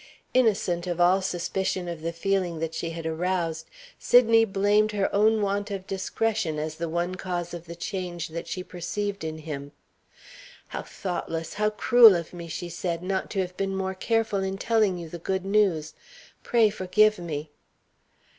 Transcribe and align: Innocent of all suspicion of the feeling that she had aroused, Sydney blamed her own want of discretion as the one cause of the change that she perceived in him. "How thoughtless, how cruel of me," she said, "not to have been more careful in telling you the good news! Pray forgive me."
Innocent 0.33 0.87
of 0.87 0.99
all 0.99 1.21
suspicion 1.21 1.87
of 1.87 2.01
the 2.01 2.11
feeling 2.11 2.57
that 2.57 2.73
she 2.73 2.89
had 2.89 3.05
aroused, 3.05 3.67
Sydney 3.99 4.45
blamed 4.45 4.93
her 4.93 5.13
own 5.13 5.43
want 5.43 5.69
of 5.69 5.85
discretion 5.85 6.57
as 6.57 6.73
the 6.73 6.89
one 6.89 7.13
cause 7.13 7.53
of 7.53 7.65
the 7.65 7.75
change 7.75 8.29
that 8.29 8.47
she 8.47 8.63
perceived 8.63 9.23
in 9.23 9.37
him. 9.37 9.73
"How 10.69 10.81
thoughtless, 10.81 11.53
how 11.53 11.69
cruel 11.69 12.15
of 12.15 12.33
me," 12.33 12.47
she 12.47 12.67
said, 12.67 13.03
"not 13.03 13.29
to 13.29 13.41
have 13.41 13.55
been 13.57 13.75
more 13.75 13.93
careful 13.93 14.41
in 14.41 14.57
telling 14.57 14.97
you 14.97 15.07
the 15.07 15.19
good 15.19 15.45
news! 15.45 15.93
Pray 16.41 16.71
forgive 16.71 17.19
me." 17.19 17.51